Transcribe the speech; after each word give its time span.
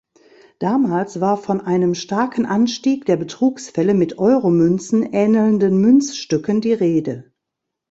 Damals 0.57 1.21
war 1.21 1.37
von 1.37 1.61
einem 1.61 1.93
starken 1.93 2.47
Anstieg 2.47 3.05
der 3.05 3.17
Betrugsfälle 3.17 3.93
mit 3.93 4.17
Euro-Münzen 4.17 5.03
ähnelnden 5.03 5.77
Münzstücken 5.79 6.59
die 6.59 6.73
Rede. 6.73 7.31